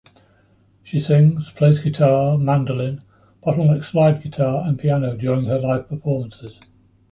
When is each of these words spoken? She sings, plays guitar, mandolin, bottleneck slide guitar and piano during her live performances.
She 0.81 0.99
sings, 0.99 1.51
plays 1.51 1.77
guitar, 1.77 2.35
mandolin, 2.35 3.03
bottleneck 3.43 3.83
slide 3.83 4.23
guitar 4.23 4.63
and 4.67 4.79
piano 4.79 5.15
during 5.15 5.45
her 5.45 5.59
live 5.59 5.89
performances. 5.89 6.59